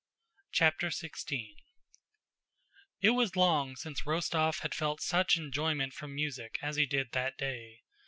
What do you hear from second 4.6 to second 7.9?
had felt such enjoyment from music as he did that day.